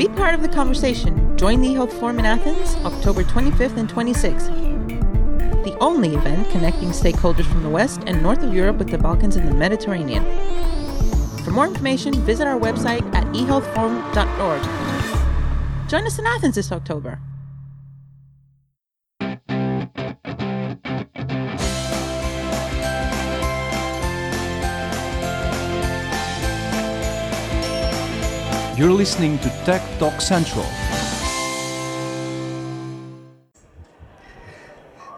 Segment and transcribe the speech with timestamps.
[0.00, 1.36] Be part of the conversation.
[1.36, 4.48] Join the eHealth Forum in Athens, October 25th and 26th.
[5.62, 9.36] The only event connecting stakeholders from the West and North of Europe with the Balkans
[9.36, 10.24] and the Mediterranean.
[11.44, 15.90] For more information, visit our website at ehealthforum.org.
[15.90, 17.18] Join us in Athens this October.
[28.80, 30.64] You're listening to Tech Talk Central.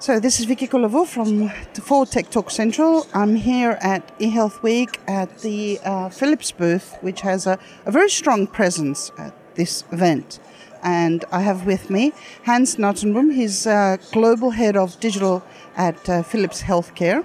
[0.01, 3.07] So this is Vicky Kolovou from for Tech Talk Central.
[3.15, 8.11] I'm here at eHealth Week at the uh, Philips booth, which has a, a, very
[8.11, 10.41] strong presence at this event.
[10.83, 12.13] And I have with me
[12.45, 13.33] Hans Notenboom.
[13.33, 15.41] He's uh, global head of digital
[15.77, 17.25] at uh, Philips Healthcare.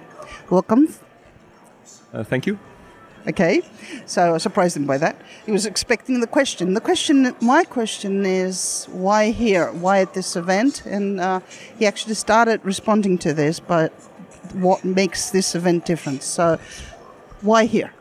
[0.52, 0.94] Welcome.
[2.14, 2.60] Uh, thank you.
[3.28, 3.62] Okay,
[4.06, 5.18] so I surprised him by that.
[5.46, 6.74] He was expecting the question.
[6.74, 9.70] The question, my question is, why here?
[9.74, 10.86] Why at this event?
[10.86, 11.42] And uh,
[11.78, 13.92] he actually started responding to this, but
[14.54, 16.24] what makes this event different?
[16.24, 16.58] So,
[17.42, 17.92] why here?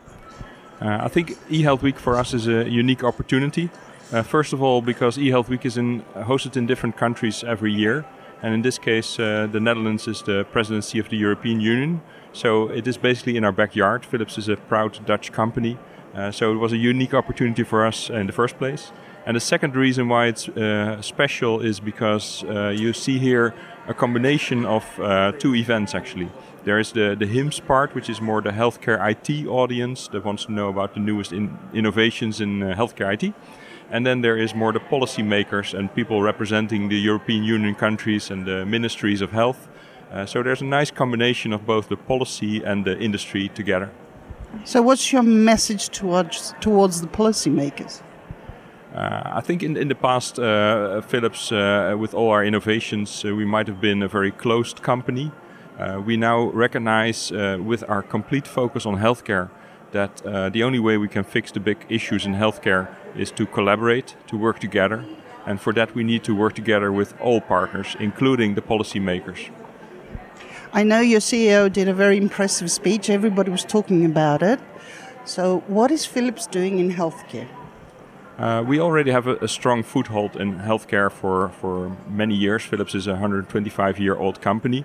[0.81, 3.69] Uh, I think eHealth Week for us is a unique opportunity.
[4.12, 8.05] Uh, first of all, because eHealth Week is in, hosted in different countries every year,
[8.42, 12.01] and in this case, uh, the Netherlands is the presidency of the European Union.
[12.37, 14.05] So it is basically in our backyard.
[14.05, 15.79] Philips is a proud Dutch company.
[16.15, 18.92] Uh, so it was a unique opportunity for us in the first place.
[19.25, 23.55] And the second reason why it's uh, special is because uh, you see here
[23.89, 26.29] a combination of uh, two events actually.
[26.64, 30.45] There is the, the HIMSS part, which is more the healthcare IT audience that wants
[30.45, 33.33] to know about the newest in innovations in uh, healthcare IT.
[33.91, 38.45] And then there is more the policymakers and people representing the European Union countries and
[38.45, 39.69] the ministries of health
[40.27, 43.91] so there's a nice combination of both the policy and the industry together.
[44.65, 48.03] So, what's your message towards towards the policymakers?
[48.95, 53.35] Uh, I think in, in the past, uh, Philips, uh, with all our innovations, uh,
[53.35, 55.30] we might have been a very closed company.
[55.79, 59.51] Uh, we now recognize, with our complete focus on healthcare,
[59.92, 60.23] that
[60.53, 64.39] the only way we can fix the big issues in healthcare is to collaborate, to
[64.39, 65.05] work together.
[65.45, 69.51] And for that, we need to work together with all partners, including the policymakers.
[70.77, 73.09] I know your CEO did a very impressive speech.
[73.09, 74.61] Everybody was talking about it.
[75.25, 77.48] So, what is Philips doing in healthcare?
[78.37, 82.63] Uh, we already have a, a, strong foothold in healthcare for, for many years.
[82.63, 84.85] Philips is a 125 year old company.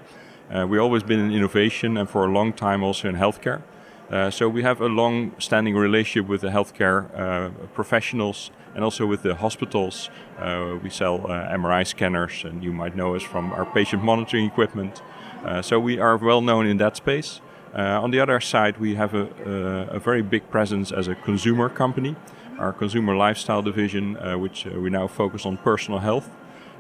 [0.49, 3.61] Uh, we've always been in innovation and for a long time also in healthcare.
[4.09, 9.05] Uh, so we have a long standing relationship with the healthcare uh, professionals and also
[9.05, 10.09] with the hospitals.
[10.39, 14.45] Uh, we sell uh, MRI scanners, and you might know us from our patient monitoring
[14.45, 15.01] equipment.
[15.45, 17.41] Uh, so we are well known in that space.
[17.73, 21.15] Uh, on the other side, we have a, a, a, very big presence as a
[21.15, 22.15] consumer company.
[22.59, 26.29] Our consumer lifestyle division, uh, which we now focus on personal health.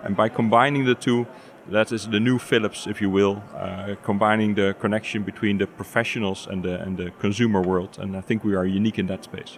[0.03, 1.27] And by combining the two,
[1.69, 6.47] that is the new Philips, if you will, uh, combining the connection between the professionals
[6.47, 7.97] and the, and the consumer world.
[7.99, 9.57] And I think we are unique in that space.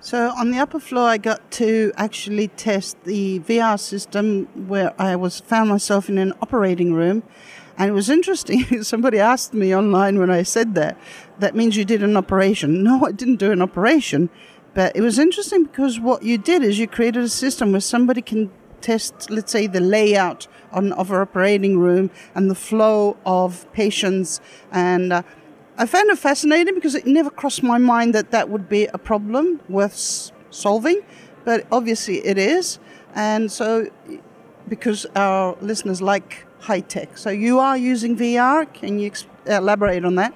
[0.00, 5.16] So on the upper floor, I got to actually test the VR system where I
[5.16, 7.22] was found myself in an operating room,
[7.78, 8.82] and it was interesting.
[8.82, 10.98] Somebody asked me online when I said that,
[11.38, 12.82] that means you did an operation.
[12.92, 14.28] No, I didn't do an operation.
[14.74, 18.22] But it was interesting because what you did is you created a system where somebody
[18.22, 18.50] can
[18.80, 24.40] test, let's say, the layout on, of an operating room and the flow of patients.
[24.70, 25.22] And uh,
[25.78, 28.98] I found it fascinating because it never crossed my mind that that would be a
[28.98, 31.02] problem worth solving.
[31.44, 32.78] But obviously it is.
[33.14, 33.90] And so,
[34.68, 37.18] because our listeners like high tech.
[37.18, 38.72] So you are using VR.
[38.72, 39.10] Can you
[39.46, 40.32] elaborate on that?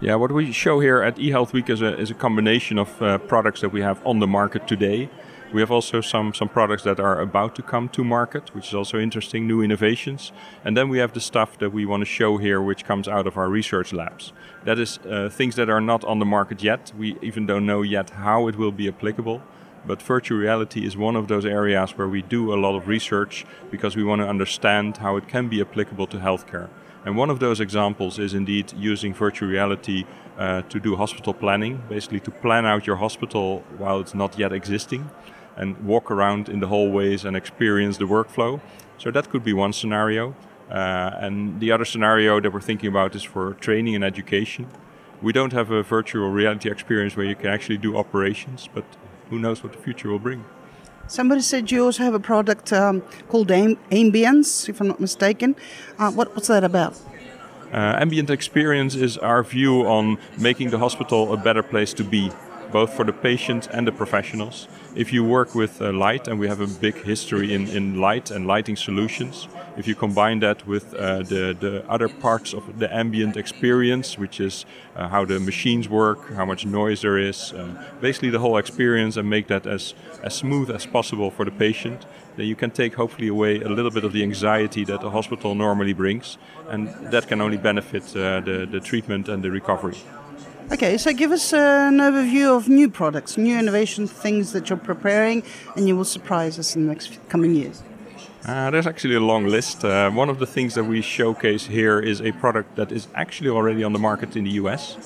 [0.00, 3.18] Yeah, what we show here at eHealth Week is a, is a combination of uh,
[3.18, 5.08] products that we have on the market today.
[5.54, 8.74] We have also some, some products that are about to come to market, which is
[8.74, 10.32] also interesting, new innovations.
[10.64, 13.26] And then we have the stuff that we want to show here, which comes out
[13.26, 14.32] of our research labs.
[14.64, 16.92] That is uh, things that are not on the market yet.
[16.98, 19.42] We even don't know yet how it will be applicable.
[19.86, 23.44] But virtual reality is one of those areas where we do a lot of research
[23.70, 26.68] because we want to understand how it can be applicable to healthcare.
[27.04, 30.04] And one of those examples is indeed using virtual reality
[30.38, 34.52] uh, to do hospital planning, basically to plan out your hospital while it's not yet
[34.52, 35.10] existing
[35.56, 38.60] and walk around in the hallways and experience the workflow.
[38.98, 40.34] So that could be one scenario.
[40.70, 44.66] Uh, and the other scenario that we're thinking about is for training and education.
[45.22, 48.84] We don't have a virtual reality experience where you can actually do operations, but
[49.30, 50.44] who knows what the future will bring.
[51.06, 55.54] Somebody said you also have a product um, called Ambience, if I'm not mistaken.
[55.98, 56.98] Uh, what, what's that about?
[57.72, 62.30] Uh, ambient experience is our view on making the hospital a better place to be.
[62.72, 64.68] Both for the patients and the professionals.
[64.94, 68.30] If you work with uh, light, and we have a big history in, in light
[68.30, 72.94] and lighting solutions, if you combine that with uh, the, the other parts of the
[72.94, 74.64] ambient experience, which is
[74.94, 77.68] uh, how the machines work, how much noise there is, uh,
[78.00, 82.06] basically the whole experience, and make that as, as smooth as possible for the patient,
[82.36, 85.54] then you can take hopefully away a little bit of the anxiety that the hospital
[85.54, 86.38] normally brings,
[86.68, 89.96] and that can only benefit uh, the, the treatment and the recovery.
[90.72, 95.42] Okay, so give us an overview of new products, new innovation things that you're preparing,
[95.76, 97.82] and you will surprise us in the next coming years.
[98.46, 99.84] Uh, there's actually a long list.
[99.84, 103.50] Uh, one of the things that we showcase here is a product that is actually
[103.50, 104.96] already on the market in the US.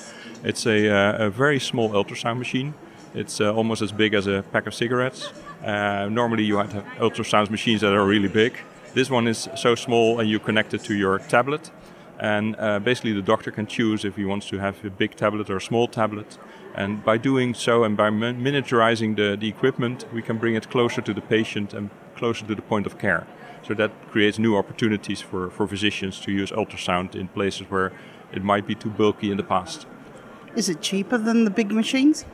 [0.43, 2.73] It's a, uh, a very small ultrasound machine.
[3.13, 5.29] It's uh, almost as big as a pack of cigarettes.
[5.63, 8.57] Uh, normally, you have ultrasound machines that are really big.
[8.93, 11.69] This one is so small, and you connect it to your tablet.
[12.19, 15.49] And uh, basically, the doctor can choose if he wants to have a big tablet
[15.49, 16.37] or a small tablet.
[16.75, 21.01] And by doing so and by miniaturizing the, the equipment, we can bring it closer
[21.01, 23.25] to the patient and closer to the point of care.
[23.65, 27.91] So that creates new opportunities for, for physicians to use ultrasound in places where
[28.31, 29.87] it might be too bulky in the past.
[30.55, 32.25] Is it cheaper than the big machines?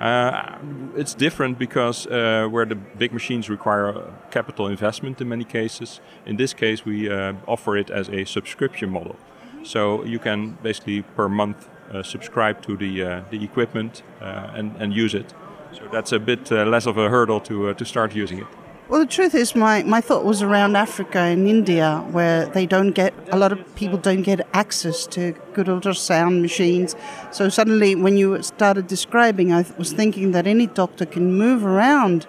[0.00, 0.58] Uh,
[0.96, 6.36] it's different because uh, where the big machines require capital investment in many cases, in
[6.36, 9.16] this case we uh, offer it as a subscription model.
[9.62, 14.74] So you can basically per month uh, subscribe to the, uh, the equipment uh, and,
[14.78, 15.32] and use it.
[15.72, 18.46] So that's a bit less of a hurdle to, to start using it.
[18.86, 22.90] Well, the truth is, my, my thought was around Africa and India, where they don't
[22.90, 26.94] get, a lot of people don't get access to good ultrasound machines.
[27.30, 32.26] So suddenly, when you started describing, I was thinking that any doctor can move around,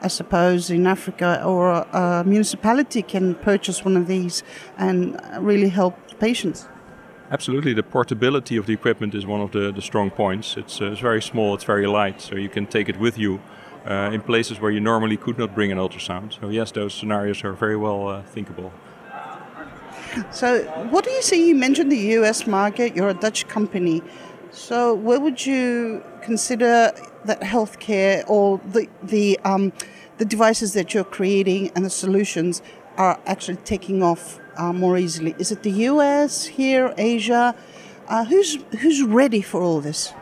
[0.00, 4.42] I suppose, in Africa, or a municipality can purchase one of these
[4.78, 6.66] and really help patients.
[7.30, 10.56] Absolutely, the portability of the equipment is one of the, the strong points.
[10.56, 13.38] It's, uh, it's very small, it's very light, so you can take it with you
[13.86, 16.38] uh, in places where you normally could not bring an ultrasound.
[16.40, 18.72] So yes, those scenarios are very well uh, thinkable.
[20.32, 21.48] So, what do you see?
[21.48, 24.02] You mentioned the US market, you're a Dutch company.
[24.50, 26.92] So, where would you consider
[27.24, 29.72] that healthcare or the, the, um,
[30.18, 32.60] the devices that you're creating and the solutions
[32.96, 35.36] are actually taking off uh, more easily?
[35.38, 37.54] Is it the US, here, Asia?
[38.08, 40.12] Uh, who's, who's ready for all this?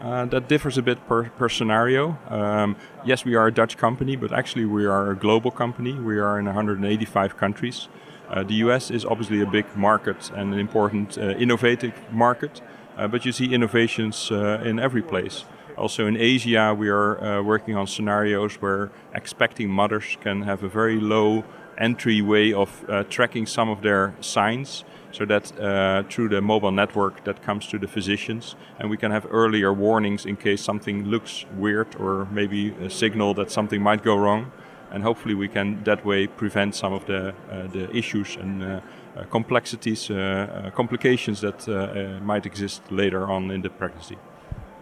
[0.00, 2.16] Uh, that differs a bit per, per scenario.
[2.28, 5.92] Um, yes, we are a Dutch company, but actually we are a global company.
[5.92, 7.88] We are in 185 countries.
[8.30, 12.60] Uh, the US is obviously a big market and an important uh, innovative market,
[12.96, 15.44] uh, but you see innovations uh, in every place.
[15.76, 20.68] Also in Asia, we are uh, working on scenarios where expecting mothers can have a
[20.68, 21.42] very low
[21.76, 27.24] entry way of tracking some of their signs so that uh, through the mobile network
[27.24, 31.46] that comes to the physicians and we can have earlier warnings in case something looks
[31.56, 34.50] weird or maybe a signal that something might go wrong
[34.90, 38.80] and hopefully we can that way prevent some of the, uh, the issues and uh,
[39.16, 44.16] uh complexities, uh, uh, complications that might exist later on in the pregnancy.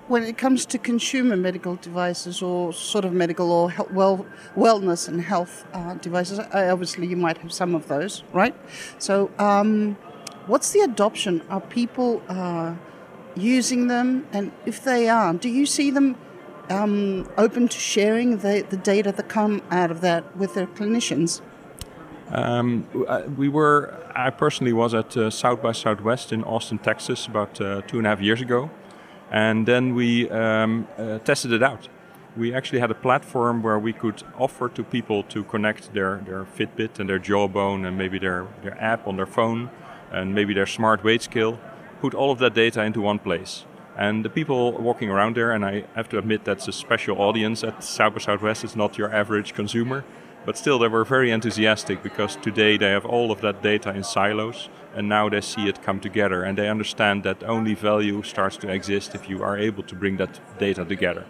[0.08, 4.25] When it comes to consumer medical devices or sort of medical or well
[4.55, 5.64] wellness and health
[6.00, 8.55] devices, obviously you might have some of those, right?
[8.99, 9.96] So um,
[10.46, 11.43] What's the adoption?
[11.50, 12.76] Are people uh,
[13.34, 14.28] using them?
[14.32, 16.16] And if they are, do you see them
[16.70, 21.41] um, open to sharing the, the data that come out of that with their clinicians?
[22.31, 27.26] Um, uh, we were, I personally was at uh, South by Southwest in Austin, Texas,
[27.26, 28.70] about uh, two and a half years ago.
[29.32, 31.88] And then we um, uh, tested it out.
[32.36, 36.44] We actually had a platform where we could offer to people to connect their, their
[36.44, 39.70] Fitbit and their Jawbone and maybe their, their app on their phone
[40.13, 41.58] and maybe their smart weight scale,
[42.01, 43.65] put all of that data into one place.
[43.96, 47.65] And the people walking around there, and I have to admit that's a special audience
[47.65, 50.05] at South by Southwest, it's not your average consumer,
[50.44, 54.05] but still they were very enthusiastic because today they have all of that data in
[54.05, 58.56] silos and now they see it come together and they understand that only value starts
[58.58, 61.27] to exist if you are able to bring that data together.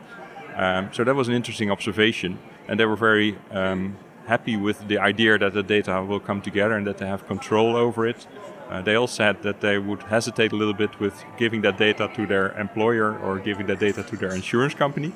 [0.54, 4.98] Um, so that was an interesting observation and they were very um, happy with the
[4.98, 8.26] idea that the data will come together and that they have control over it
[8.70, 12.10] uh, they all said that they would hesitate a little bit with giving that data
[12.14, 15.12] to their employer or giving that data to their insurance company.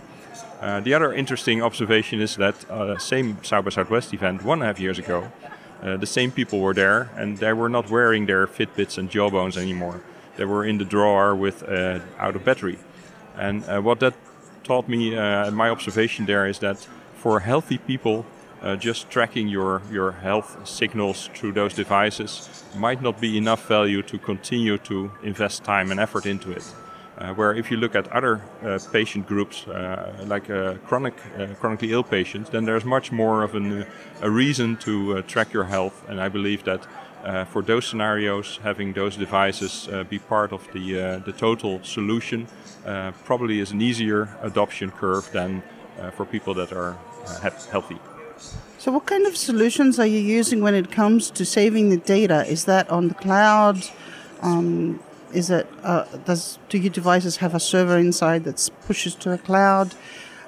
[0.61, 4.63] Uh, the other interesting observation is that uh, same South by Southwest event one and
[4.63, 5.33] a half years ago,
[5.83, 9.57] uh, the same people were there and they were not wearing their Fitbits and Jawbones
[9.57, 10.03] anymore.
[10.37, 12.79] They were in the drawer with uh, out of battery.
[13.37, 14.15] And uh, what that
[14.63, 15.15] taught me,
[15.51, 18.27] my observation there is that for healthy people,
[18.63, 24.03] uh, just tracking your, your health signals through those devices might not be enough value
[24.03, 26.65] to continue to invest time and effort into it.
[27.21, 31.49] Uh, where if you look at other uh, patient groups, uh, like uh, chronic, uh,
[31.61, 33.85] chronically ill patients, then there's much more of an,
[34.23, 36.03] a reason to track your health.
[36.09, 36.87] And I believe that
[37.49, 42.47] for those scenarios, having those devices be part of the, the total solution
[43.25, 45.63] probably is an easier adoption curve than
[46.13, 46.97] for people that are
[47.71, 47.99] healthy.
[48.79, 52.47] So, what kind of solutions are you using when it comes to saving the data?
[52.47, 53.85] Is that on the cloud?
[54.41, 55.01] Um,
[55.33, 59.39] is it uh, does do your devices have a server inside that pushes to a
[59.39, 59.95] cloud?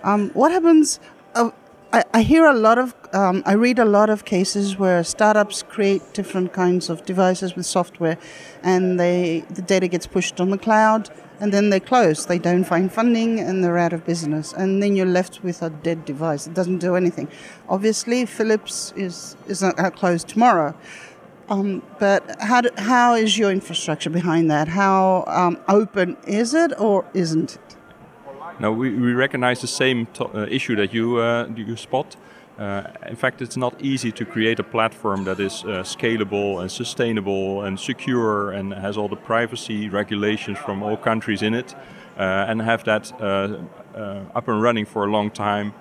[0.03, 0.99] Um, what happens?
[1.35, 1.51] Uh,
[1.93, 5.63] I, I, hear a lot of um, I read a lot of cases where startups
[5.63, 8.17] create different kinds of devices with software,
[8.63, 11.11] and they the data gets pushed on the cloud,
[11.43, 12.27] and then they close.
[12.27, 15.71] They don't find funding, and they're out of business, and then you're left with a
[15.71, 16.47] dead device.
[16.47, 17.29] It doesn't do anything.
[17.69, 20.73] Obviously, Philips is is not closed tomorrow.
[21.49, 24.69] Um, but how, do, how is your infrastructure behind that?
[24.69, 27.77] How um, open is it or isn't it?
[28.61, 32.17] No, we, we recognize the same uh, issue that you, uh, you spot.
[32.59, 36.71] Uh, in fact, it's not easy to create a platform that is uh, scalable and
[36.71, 41.75] sustainable and secure and has all the privacy regulations from all countries in it
[42.19, 43.59] uh, and have that uh,
[44.35, 45.73] up and running for a long time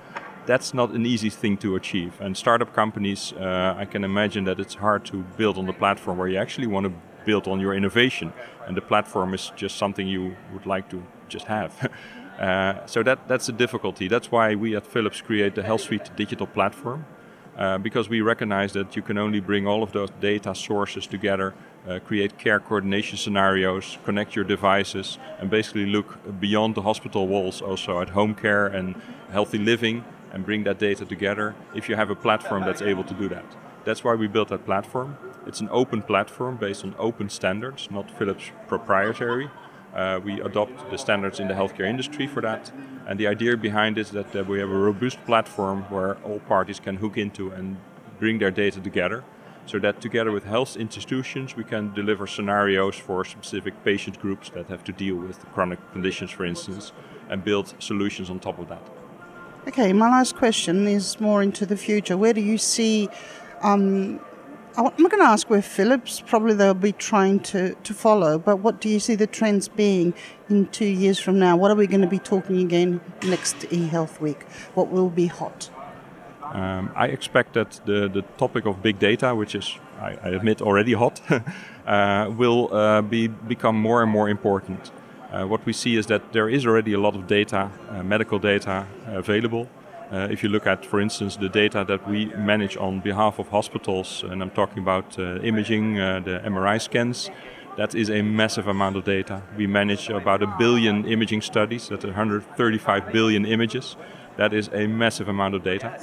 [0.46, 2.20] that's not an easy thing to achieve.
[2.20, 6.18] And startup companies, uh, I can imagine that it's hard to build on the platform
[6.18, 6.94] where you actually want to
[7.26, 8.34] build on your innovation,
[8.66, 11.92] and the platform is just something you would like to just have.
[12.40, 14.08] uh, so that that's a difficulty.
[14.08, 17.06] That's why we at Philips create the HealthSuite digital platform.
[17.58, 21.54] Uh, because we recognize that you can only bring all of those data sources together,
[21.88, 27.62] uh, create care coordination scenarios, connect your devices, and basically look beyond the hospital walls
[27.62, 28.96] also at home care and
[29.32, 33.14] healthy living and bring that data together if you have a platform that's able to
[33.14, 33.46] do that.
[33.84, 35.18] That's why we built that platform.
[35.46, 39.50] It's an open platform based on open standards, not Philips proprietary.
[39.96, 42.72] Uh, we adopt the standards in the healthcare industry for that.
[43.08, 46.80] And the idea behind is that uh, we have a robust platform where all parties
[46.80, 47.78] can hook into and
[48.20, 49.24] bring their data together.
[49.66, 54.68] So that together with health institutions, we can deliver scenarios for specific patient groups that
[54.68, 56.92] have to deal with chronic conditions, for instance,
[57.30, 58.82] and build solutions on top of that.
[59.68, 62.18] Okay, my last question is more into the future.
[62.18, 63.10] Where do you see?
[63.62, 64.20] Um,
[64.78, 68.80] I'm going to ask where Philips probably they'll be trying to, to follow, but what
[68.80, 70.14] do you see the trends being
[70.50, 71.58] in two years from now?
[71.58, 74.44] What are we going to be talking again next eHealth Week?
[74.74, 75.70] What will be hot?
[76.54, 80.62] Um, I expect that the, the topic of big data, which is, I, I admit,
[80.62, 81.22] already hot,
[81.86, 84.92] uh, will uh, be become more and more important.
[85.32, 88.40] Uh, what we see is that there is already a lot of data, uh, medical
[88.40, 89.68] data, available.
[90.12, 93.48] Uh, if you look at, for instance, the data that we manage on behalf of
[93.48, 97.30] hospitals, and I'm talking about uh, imaging, uh, the MRI scans,
[97.78, 99.42] that is a massive amount of data.
[99.56, 103.96] We manage about a billion imaging studies, that's 135 billion images.
[104.36, 105.98] That is a massive amount of data,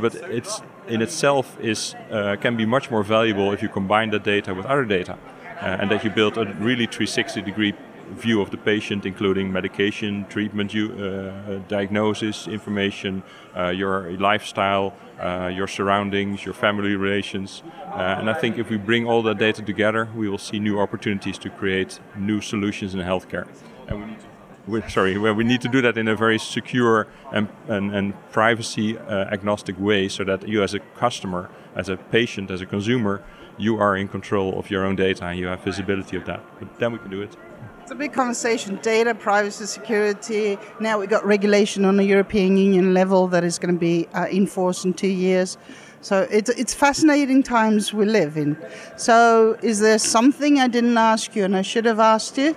[0.00, 1.94] but it's in itself is
[2.40, 5.18] can be much more valuable if you combine that data with other data,
[5.60, 7.74] and that you build a really 360 degree
[8.12, 13.22] view of the patient, including medication, treatment, uh, diagnosis, information,
[13.56, 17.62] uh, your lifestyle, uh, your surroundings, your family relations.
[17.86, 20.80] Uh, and I think if we bring all that data together, we will see new
[20.80, 23.46] opportunities to create new solutions in healthcare.
[23.88, 24.26] And we need to
[24.66, 28.14] we're, sorry, well, we need to do that in a very secure and, and, and
[28.30, 32.66] privacy uh, agnostic way so that you as a customer, as a patient, as a
[32.66, 33.24] consumer,
[33.58, 36.42] you are in control of your own data and you have visibility of that.
[36.60, 37.36] But then we can do it.
[37.82, 38.78] It's a big conversation.
[38.80, 40.56] Data, privacy, security.
[40.78, 44.26] Now we've got regulation on the European Union level that is going to be uh,
[44.30, 45.58] enforced in two years.
[46.00, 48.56] So it's, it's fascinating times we live in.
[48.96, 52.56] So, is there something I didn't ask you and I should have asked you?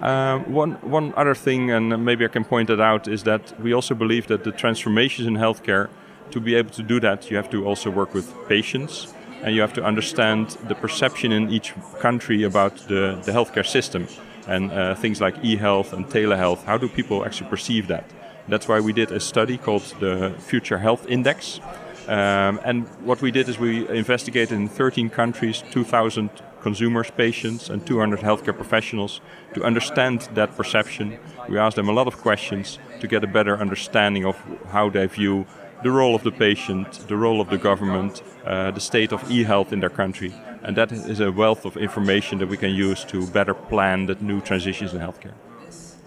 [0.00, 3.72] Uh, one, one other thing, and maybe I can point it out, is that we
[3.74, 5.88] also believe that the transformations in healthcare,
[6.30, 9.14] to be able to do that, you have to also work with patients
[9.46, 14.08] and you have to understand the perception in each country about the, the healthcare system
[14.48, 16.64] and uh, things like e-health and telehealth.
[16.64, 18.10] How do people actually perceive that?
[18.48, 21.60] That's why we did a study called the Future Health Index.
[22.08, 27.86] Um, and what we did is we investigated in 13 countries, 2,000 consumers, patients, and
[27.86, 29.20] 200 healthcare professionals
[29.54, 31.18] to understand that perception.
[31.48, 34.36] We asked them a lot of questions to get a better understanding of
[34.72, 35.46] how they view
[35.82, 39.72] the role of the patient, the role of the government, uh, the state of e-health
[39.72, 40.32] in their country.
[40.62, 44.16] And that is a wealth of information that we can use to better plan the
[44.16, 45.34] new transitions in healthcare.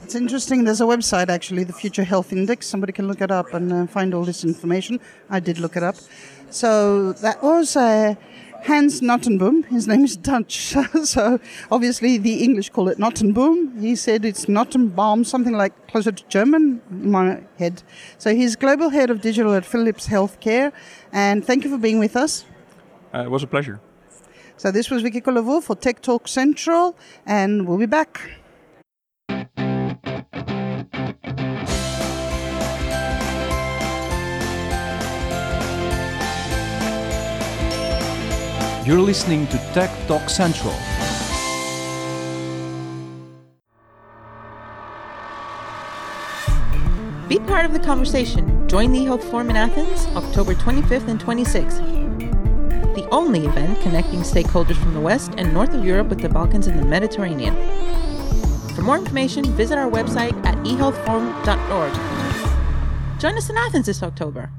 [0.04, 0.64] It's interesting.
[0.64, 2.66] There's a website actually, the Future Health Index.
[2.66, 5.00] Somebody can look it up and uh, find all this information.
[5.30, 5.96] I did look it up.
[6.50, 8.18] So that was a,
[8.64, 9.66] Hans Nottenboom.
[9.66, 11.40] His name is Dutch, so
[11.72, 13.82] obviously the English call it Nottenboom.
[13.82, 17.84] He said it's Nottenbaum, something like closer to German in my head.
[18.18, 20.72] So he's global head of digital at Philips Healthcare.
[21.12, 22.46] And thank you for being with us.
[23.14, 23.80] Uh, it was a pleasure.
[24.58, 28.39] So this was Vicky Kolovou for Tech Talk Central, and we'll be back.
[38.86, 40.72] You're listening to Tech Talk Central.
[47.28, 48.70] Be part of the conversation.
[48.70, 52.96] Join the eHealth Forum in Athens, October 25th and 26th.
[52.96, 56.68] The only event connecting stakeholders from the West and North of Europe with the Balkans
[56.68, 57.54] and the Mediterranean.
[58.76, 63.20] For more information, visit our website at ehealthforum.org.
[63.20, 64.50] Join us in Athens this October.